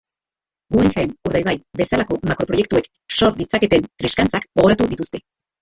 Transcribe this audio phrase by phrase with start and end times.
[0.75, 1.53] Guggenheim Urdaibai
[1.83, 5.27] bezalako makroproiektuek sor ditzaketen triskantzak gogoratu dituzte.